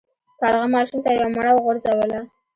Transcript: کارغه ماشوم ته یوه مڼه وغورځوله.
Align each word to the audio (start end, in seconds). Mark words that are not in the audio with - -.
کارغه 0.39 0.67
ماشوم 0.73 0.99
ته 1.05 1.09
یوه 1.17 1.29
مڼه 1.35 1.51
وغورځوله. 1.53 2.19